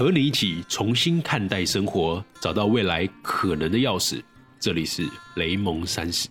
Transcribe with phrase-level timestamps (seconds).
[0.00, 4.22] 和你一起重新看待生活，找到未来可能的钥匙。
[4.58, 5.06] 这里是
[5.36, 6.26] 雷蒙三十。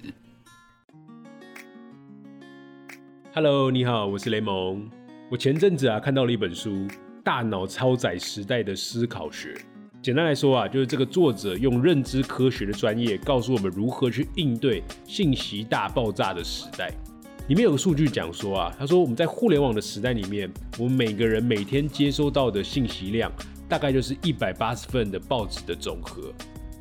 [3.32, 4.90] Hello，你好，我是雷蒙。
[5.30, 6.72] 我前阵子啊看到了一本书
[7.24, 9.54] 《大脑超载时代的思考学》。
[10.02, 16.92] 简单来说啊，就是这个作者用认知科学的专业告诉我们如何去应对信息大爆炸的时代。
[17.50, 23.32] 里面有个数据讲说啊，他说我们在互联网的时代里面，我们每个人每天接收到的信息量
[23.70, 26.34] 大概就是一百八十份的报纸的总和。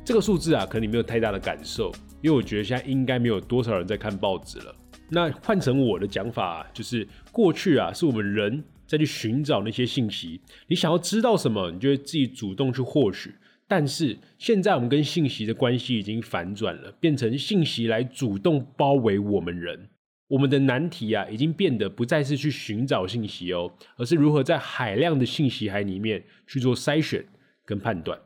[0.03, 4.75] 这个数字啊，可能你没有太大的感受，因为我觉得现在应该没有多少人在看报纸了。
[5.07, 10.41] 那换成我的讲法，就是过去啊，是我们人再去寻找那些信息。
[10.67, 13.35] 你想要知道什么，你就会自己主动去获取。
[13.67, 19.89] 但是现在我们跟信息的关系已经反转了，变成信息来主动包围我们人。
[20.29, 27.25] 我们的难题啊，已经变得不再是去寻找信息哦，而是如何在海量的信息海里面去做筛选
[27.65, 28.17] 跟判断。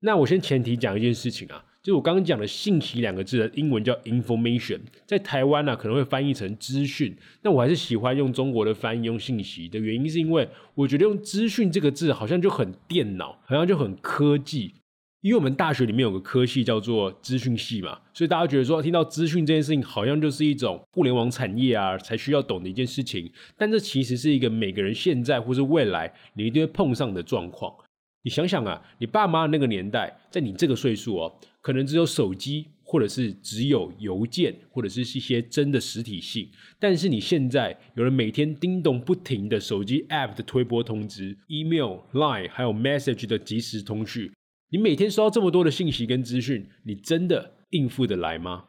[0.00, 1.64] 那我先前提讲一件事情啊。
[1.80, 7.16] 就我刚刚讲的“信息”两个字的英文叫 “information”，在台湾呢可能会翻译成“资讯”。
[7.40, 14.74] 那我还是喜欢用中国的翻译用“信息”的原因，是因为我觉得用“资讯”这个字好像就很电脑，好像就很科技。
[15.20, 23.30] 因为我们大学里面有个科系叫做资讯系嘛，所以大家觉得说听到资讯这件事情，好像就是一种互联网产业啊才需要懂的一件事情。
[23.56, 27.74] 但这其实是一个每个人现在或是未来你一定会碰上的状况。
[28.22, 31.38] 你想想啊，你爸妈那个年代，在你这个岁数哦。
[31.60, 36.48] 可能只有手机，或者是只有邮件，或者是一些真的实体信。
[36.78, 44.32] 但是你现在有了每天叮咚不停的手机 App 的推播通知、Email、Line 还有 Message 的即时通讯，
[44.70, 48.66] 你每天收到这么多的信息跟资讯，你真的应付得来吗？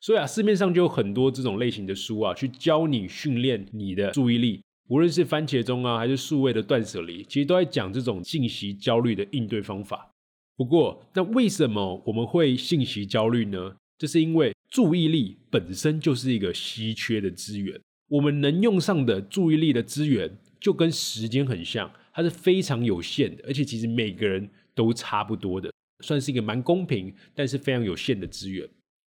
[0.00, 10.10] 所以啊，市面上就有很多这种类型的书啊，去教你训练你的注意力，无论是番茄钟啊，还是数位的断舍离，其实都在讲这种信息焦虑的应对方法。
[10.56, 13.76] 不过，那为什么我们会信息焦虑呢？
[13.98, 25.72] 这是因为注意力本身就是一个稀缺的资源，我们能用上的注意力的资源就跟时间很像，它是非常有限的，而且其实每个人都差不多的，
[26.04, 28.68] 算是一个蛮公平，但是非常有限的资源。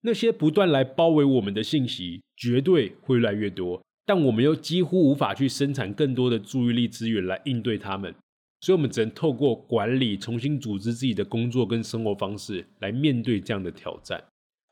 [0.03, 8.15] 那些不断来包围我们的信息，绝对会越来越多，但我们又几乎无法去生产更多的注意力资源来应对它们。
[8.61, 14.23] 所以，我们只能透过管理，重新组织自己的工作跟生活方式，来面对这样的挑战。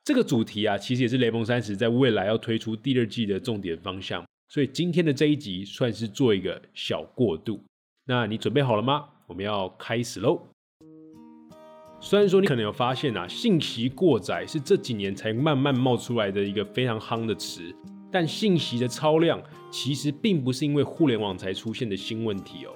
[0.05, 4.25] 这个主题啊，其实也是雷蒙三十在未来要推出第二季的重点方向。
[4.49, 7.61] 所以，今天的这一集算是做一个小过渡。
[8.07, 9.09] 那你准备好了吗？
[9.27, 10.47] 我们要开始喽。
[12.07, 17.75] 虽然说你可能有发现啊，信息过载是这几年才慢慢冒出来的一个非常夯的词，
[18.13, 22.73] 但信息的超量其实并不是因为互联网才出现的新问题哦。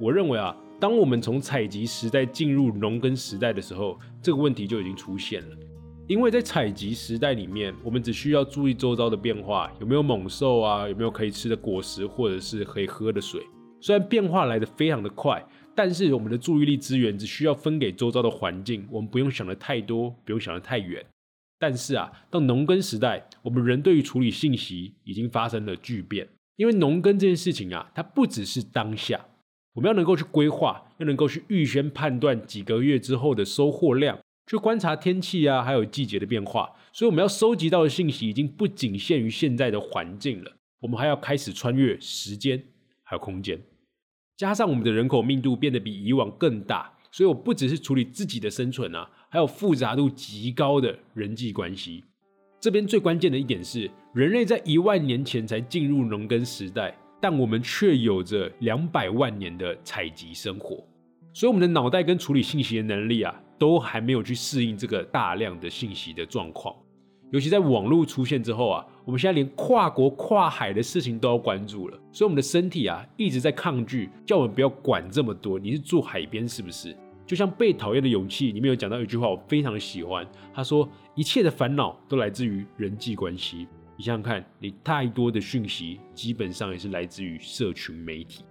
[0.00, 5.56] 我认为啊，当我们从采集时代进入农耕时代的时候，这个问题就已经出现了。
[6.08, 13.42] 因为在采集时代里面，我们只需要注意周遭的变化，有没有猛兽啊，有没有可以吃的果实，或者是可以喝的水。
[13.82, 15.44] 虽然变化来得非常的快，
[15.74, 21.04] 但是我们的注意力资源只需要分给周遭的环境，我们不用想的太多，不用想的太远。
[21.58, 26.28] 但是啊，到农耕时代，我们人对于处理信息已经发生了巨变。
[26.56, 29.24] 因为农耕这件事情啊，它不只是当下。
[29.74, 36.70] 我们要能够去规划，要能够去预先判断几个月之后的收获量，去观察天气啊，还有季节的变化。
[36.92, 42.62] 所以我们要收集到的信息已经不仅限于现在的环境了，我们还要开始穿越时间
[43.02, 43.58] 还有空间。
[44.36, 52.04] 加上我们的人口密度变得比以往更大，所以我不只是处理自己的生存啊，还有复杂度极高的人际关系。
[52.60, 56.96] 这边最关键的一点是，人类在一万年前才进入农耕时代。
[57.24, 60.84] 但我们却有着两百万年的采集生活，
[61.32, 66.74] 所以我们的脑袋跟处理信息的能力啊，都还没有去适应这个大量的信息的状况。
[67.32, 75.58] 尤其在网络出现之后啊，我们现在连跨国跨海的事情都要关注了，所以我们的身体啊一直在抗拒，叫我们不要管这么多。
[75.58, 76.94] 你是住海边是不是？
[77.24, 83.66] 就像被讨厌的勇气里面有讲到一句话，我非常喜欢，他说一切的烦恼都来自于人际关系。
[83.96, 88.44] 你想想看，你太多的讯息基本上也是来自于社群媒体，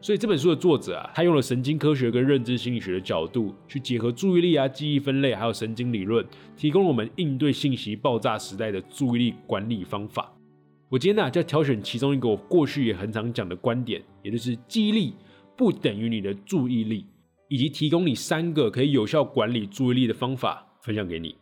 [0.00, 6.24] 所以这本书的作者啊，他用了神经科学跟认知心理学的角度去结合注意力啊、记忆分类还有神经理论，
[6.56, 10.32] 提供了我们应对信息爆炸时代的注意力管理方法。
[10.88, 15.14] 我今天呢，就要挑选其中一个我过去也很常讲的观点，也就是记忆力
[15.56, 17.04] 不等于你的注意力，
[17.48, 21.34] 以及提供你三个可以有效管理注意力的方法，分享给你。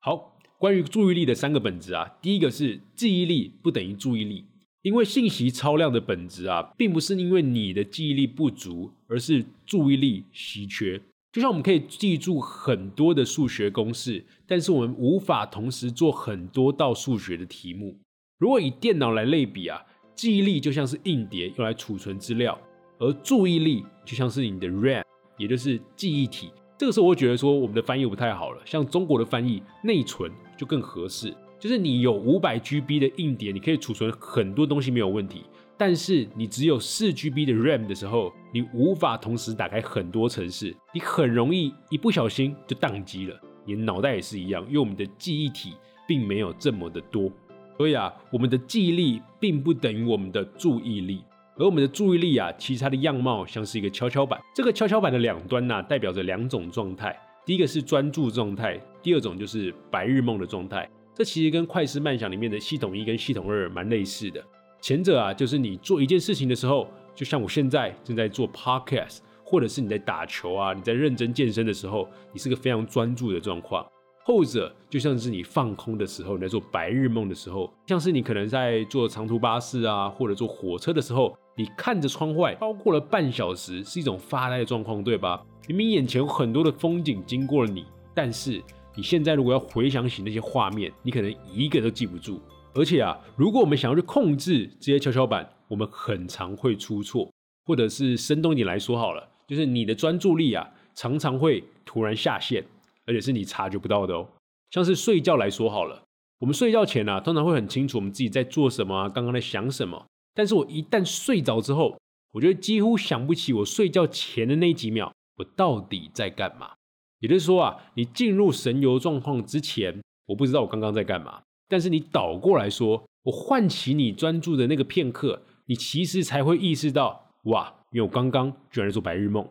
[0.00, 0.36] 好。
[0.58, 4.44] 关于注意力的三个本质啊，第一个是记忆力不等于注意力。
[4.82, 11.00] 因为信息超量的本质啊，并不是因为你的记忆力不足，而是注意力稀缺。
[11.30, 17.96] 就像我们可以记住很多的数学公式，但是我们无法同时做很多道数学的题目。
[18.38, 19.80] 如果以电脑来类比啊，
[20.14, 22.58] 记忆力就像是硬碟用来储存资料，
[22.98, 25.04] 而注意力就像是你的 RAM，
[25.36, 26.50] 也就是记忆体。
[26.78, 31.34] 这个时候我觉得说我们的翻译不太好了，像中国的翻译内存就更合适。
[31.60, 35.44] 就是你有五百 GB 的硬碟，你可以储存很多东西没有问题。
[35.76, 43.38] 但是你只有四 GB 的 RAM 的时候，你无法同时打开很多程式，你很容易一不小心就宕机了。
[43.66, 45.74] 你脑袋也是一样，因为我们的记忆体
[46.08, 47.30] 并没有这么的多，
[47.76, 51.22] 所以啊，我们的记忆力并不等于我们的注意力。
[51.56, 57.14] 而我们的注意力啊，其实它的样貌像是一个跷跷板，这个跷跷板的两端呢，代表着两种状态。
[57.44, 60.88] 第一个是专注状态，第二种就是白日梦的状态。
[61.14, 64.42] 这其实跟快思慢想里面的系统一跟系统二蛮类似的。
[64.80, 73.86] 前者啊，就是你做一件事情的时候，就像我现在正在做 podcast，或者是你在打球啊，你在认真健身的时候，你是个非常专注的状况。
[74.22, 85.44] 后者就像是你放空的时候，你在做白日梦的时候，像是你可能在坐长途巴士啊，或者坐火车的时候，你看着窗外超过了半小时，是一种发呆的状况，对吧？
[85.68, 87.84] 明明眼前有很多的风景经过了你，
[88.14, 88.62] 但是。
[89.00, 92.38] 你现在如果要回想起那些画面，你可能一个都记不住。
[92.74, 97.26] 而且啊，如果我们想要去控制这些跷跷板，我们很常会出错。
[97.64, 102.62] 或者是生动一点来说好了，就是你的专注力啊，常常会突然下线，
[103.06, 104.28] 而且是你察觉不到的哦。
[104.70, 106.02] 像是睡觉来说好了，
[106.40, 110.04] 我们睡觉前啊，通常会很清楚我们自己在做什么，刚刚在想什么。
[110.34, 111.96] 但是我一旦睡着之后，
[112.32, 116.72] 我觉得几乎想不起我睡觉前的那几秒，我到底在干嘛。
[117.20, 121.40] 也就是说啊，你进入神游状况之前，我不知道我刚刚在干嘛。
[121.68, 129.46] 但是你倒过来说，我唤起你专注的那个片刻，你其实才会意识到，哇，因为我刚刚居然在做白日梦。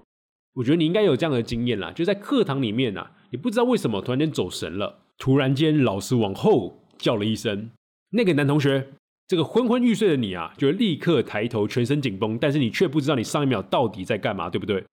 [0.56, 7.70] 我觉得你应该有这样的经验啦，就在课堂里面啊，你不知道为什么突然间走神了，突然间老师往后叫了一声，
[8.10, 8.90] 那个男同学，
[9.28, 14.84] 这个昏昏欲睡的你啊，就立刻抬头，全身紧绷，但是你却不知道你上一秒到底在干嘛，对不对？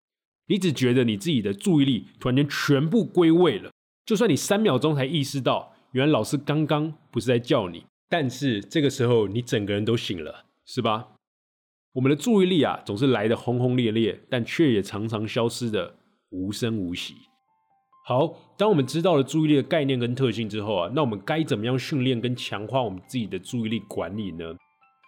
[0.48, 3.70] 你只觉得你自己的注意力突然间全部归位了，
[4.04, 11.08] 就算你三秒钟才意识到，原来老师刚刚不是在叫你，但是这个时候你整个人都醒了，是吧？
[11.94, 15.96] 我们的注意力啊，总是来的轰轰烈烈，但却也常常消失的
[16.30, 17.14] 无声无息。
[18.04, 24.54] 好，当我们知道了注意力的概念跟特性之后啊，那我们该怎么样训练跟强化我们自己的注意力管理呢？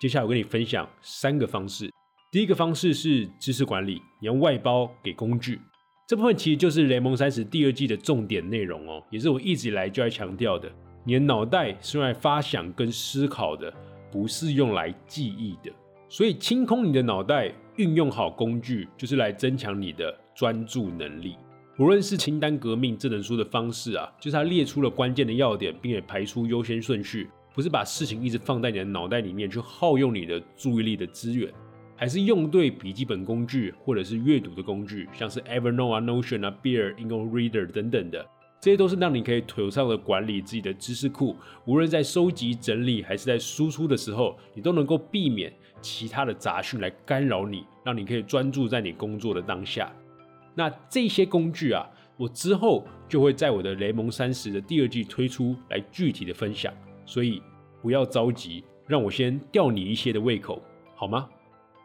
[0.00, 1.88] 接下来我跟你分享三个方式。
[2.30, 5.58] 第一个方式是知识管理，你要外包给工具。
[6.06, 10.70] 这部分其实就是《雷蒙三十》第二季的重点内容哦，也是我一直以来就在强调的。
[11.04, 13.72] 你的脑袋是用来发想跟思考的，
[14.12, 15.72] 不是用来记忆的。
[16.06, 21.34] 所以清空你的脑袋，运用好工具，就是来增强你的专注能力。
[21.78, 31.50] 无论是清单革命这本书的方式啊，就是它列出了关键的要点，并且排出优先顺序，不是把事情一直放在你的脑袋里面去耗用你的注意力的资源。
[31.99, 38.25] 还是用对笔记本工具，或者是阅读的工具，像是 Evernote 啊、Notion 啊、Bear、i n g o Reader 等等的，
[38.61, 41.35] 这些都是让你可以妥善的管理自己的知识库。
[41.65, 49.93] 无论在收集、整理，还是在输出的时候，你都能够避免其他的杂讯来干扰你，让你可以专注在你工作的当下。
[50.55, 51.85] 那这些工具啊，
[52.17, 56.73] 我之后就会在我的雷蒙三十的第二季推出来具体的分享，
[57.05, 57.43] 所以
[57.83, 60.62] 不要着急，让我先吊你一些的胃口，
[60.95, 61.28] 好吗？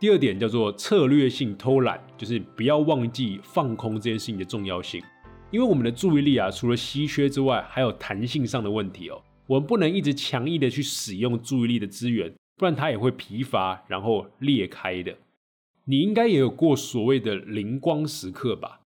[0.03, 5.01] 第二点叫做策略性偷懒，就是不要忘记放空这件事情的重要性。
[5.50, 9.22] 因为我们的注意力啊，除了稀缺之外，还有弹性上的问题哦。
[9.48, 15.15] 我们不能一直强硬的去使用注意力的资源，不然它也会疲乏，然后裂开的。
[15.86, 18.81] 你应该也有过所谓的灵光时刻吧？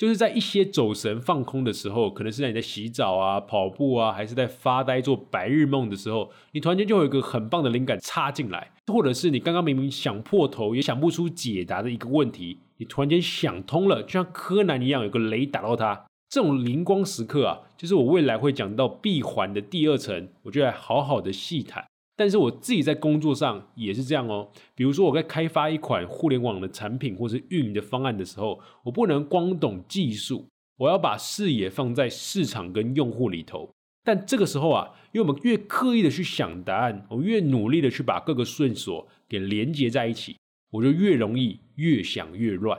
[0.00, 16.06] 就是在一些走神放空的时候，可能是在你在洗澡啊、跑步啊，还是在发呆做白日梦的时候，你突然间就会有一个很棒的灵感插进来，或者是你刚刚明明想破头也想不出解答的一个问题，你突然间想通了，就像柯南一样，有个雷打到他。
[16.30, 21.84] 这种灵光时刻啊，就是我未来会讲到闭环的第二层，我就来好好的细谈。
[22.20, 24.46] 但是我自己在工作上也是这样哦。
[24.74, 30.46] 比如说我在开发一款互联网的产品或是运营的方案的时候，我不能光懂技术，
[30.76, 33.70] 我要把视野放在市场跟用户里头。
[34.04, 40.36] 但这个时候啊，因为我们越刻意的去想答案，我越努力的去把各个顺索给连接在一起，
[40.72, 42.78] 我就越容易越想越乱。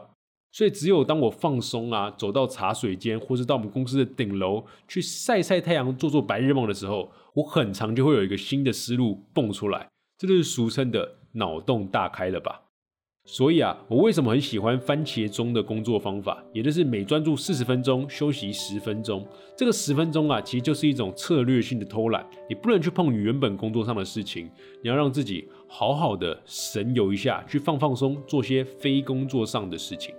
[0.52, 12.64] 所以只有当我放松啊，走到茶水间，或是到我们公司的顶楼去晒晒太阳、做做白日梦的时候，我很常就会有一个新的思路蹦出来，这就是俗称的脑洞大开了吧？
[13.24, 19.26] 所以啊，我为什么很喜欢番茄钟的工作方法，也就是每专注四十分钟，休息十分钟。
[19.56, 22.28] 这个十分钟啊，其实就是一种策略性的偷懒。
[22.50, 24.50] 你不能去碰你原本工作上的事情，
[24.84, 30.14] 你要让自己好好的神游一下，去放放松，做些非工作上的事情。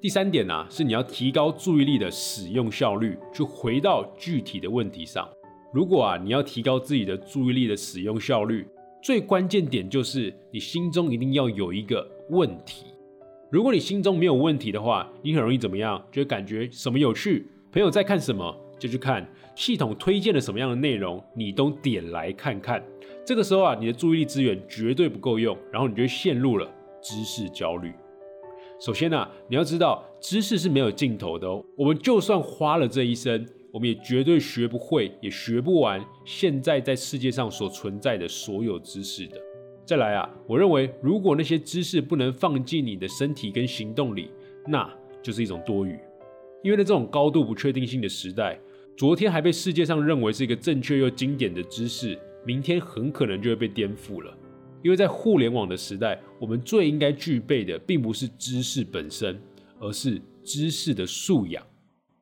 [0.00, 5.28] 第三点呢，是你要提高注意力的使用效率，去回到具体的问题上。
[5.72, 8.64] 如果啊，你要提高自己的注意力的使用效率，
[9.02, 12.08] 最关键点就是你心中一定要有一个。
[12.30, 12.84] 问题，
[13.50, 16.00] 如果你心中没有问题的话，你很容易怎么样？
[16.12, 22.84] 就感觉什么有趣，朋友在看什么就去看，系统推荐了什么样的内容，你都点来看看。
[23.24, 26.70] 这个时候啊，你的注意力资源绝对不够用，然后你就陷入了
[27.02, 27.94] 知识焦虑。
[28.80, 31.64] 首先呢，你要知道知识是没有尽头的哦。
[31.76, 39.36] 我们就算花了这一生，我们也绝对学不会，也学不完现在在世界上所存在的所有知识的。
[39.84, 44.30] 再来啊，我认为如果那些知识不能放进你的身体跟行动里，
[44.66, 44.88] 那
[45.20, 45.98] 就是一种多余。
[46.62, 48.58] 因为在这种高度不确定性的时代，
[48.96, 54.36] 昨天还被世界上认为是一个正确又经典的知识，明天很可能就会被颠覆了。
[54.82, 59.40] 因为在互联网的时代，我们最应该具备的并不是知识本身，
[59.80, 61.64] 而是知识的素养。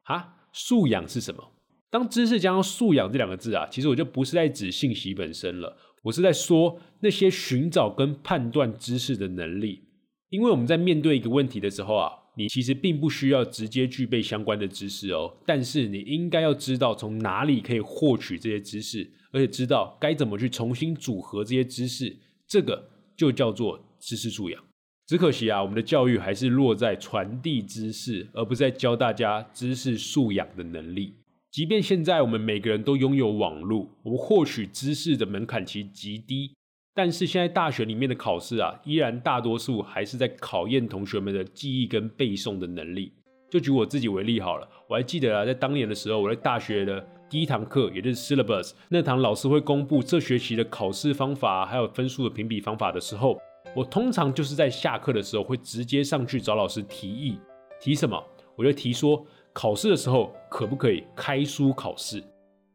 [0.05, 1.53] 啊，素养是什么？
[1.91, 5.77] 当知识加上素养这两个字啊，其实我就不是在指信息本身了。
[6.03, 9.83] 我是在说那些寻找跟判断知识的能力，
[10.29, 22.17] 因为我们在面对一个问题的时候啊，你其实并不需要直接具备相关的知识哦，但是你应该要知道从哪里可以获取这些知识，而且知道该怎么去重新组合这些知识，
[22.49, 24.63] 这个就叫做知识素养。
[25.07, 31.15] 只可惜啊，我们的教育还是落在传递知识，而不是在教大家知识素养的能力。
[31.53, 36.53] 即便现在我们每个人都拥有网络，我们获取知识的门槛其实极低，
[36.93, 43.13] 但是现在大学里面的考试啊，依然大多数还是在考验同学们的记忆跟背诵的能力。
[43.49, 53.39] 就举我自己为例好了，我还记得啊，在当年的时候，我在大学的第一堂课，也就是 syllabus 那堂，老师会公布这学期的考试方法，还有分数的评比方法的时候，
[53.75, 57.39] 我通常就是在下课的时候会直接上去找老师提议，
[57.81, 58.23] 提什么？
[58.55, 59.25] 我就提说。
[59.53, 62.23] 考试的时候可不可以开书考试，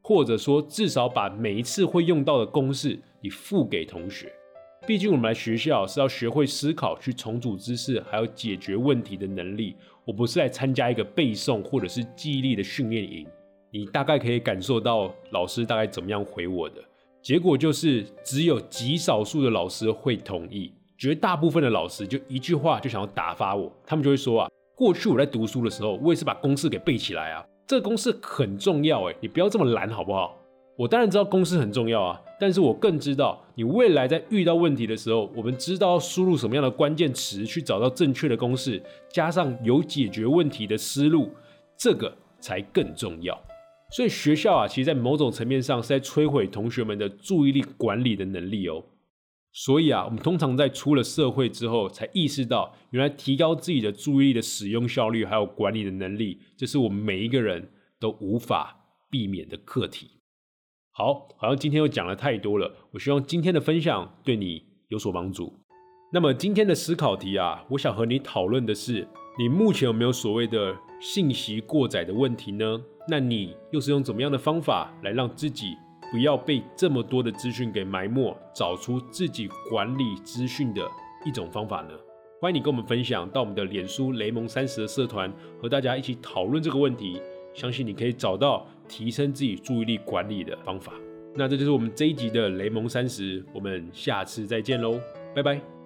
[0.02, 4.34] 或者说至少把每一次会用到的公式你付给同学？
[4.88, 9.76] 毕竟我们来学校是要学会思考、去重组知识，还有解决问题的能力。
[10.06, 13.28] 我不是来参加一个背诵或者是记忆力的训练营。
[13.72, 16.76] 你大概可以感受到老师大概怎么样回我的
[17.22, 24.50] 结果，就是只有极少数的老师会同意，绝大部分的老师就一句话就想要打发我，他们就会说啊。
[24.76, 27.46] 过去我在读书的时候，我也是把公式给背起来啊。
[27.68, 30.36] 这个公式很重要哎，你不要这么懒好不好？
[30.76, 41.30] 我当然知道公式很重要啊，但是我更知道你未来在遇到问题的时候，我们知道要输入什么样的关键词去找到正确的公式，加上有解决问题的思路，
[41.78, 43.40] 这个才更重要。
[43.92, 48.84] 所以学校啊，其实在某种层面上是在摧毁同学们的注意力管理的能力哦。
[49.54, 57.70] 所以啊，我们通常在出了社会之后，才意识到，原来提高自己的注意力的使用效率，还有管理的能力，这是我们每一个人
[58.00, 58.78] 都无法
[59.10, 60.12] 避免的课题。
[60.94, 65.54] 好，好像今天又讲了太多了，我希望今天的分享对你有所帮助。
[66.14, 69.06] 那么今天的思考题啊，我想和你讨论的是，
[69.38, 72.80] 你目前有没有所谓的信息过载的问题呢？
[73.10, 75.76] 那你又是用怎么样的方法来让自己？
[76.12, 80.86] 不要被这么多的资讯给埋没，找出自己管理资讯的
[81.26, 81.90] 一种方法呢？
[82.42, 85.32] 欢迎你跟我们分享到我们的脸书雷蒙三十的社团，
[85.62, 87.22] 和大家一起讨论这个问题。
[87.54, 90.94] 相信你可以找到提升自己注意力管理的方法。
[91.36, 95.00] 那这就是我们这一集的雷蒙三十，我们下次再见喽，
[95.34, 95.81] 拜拜。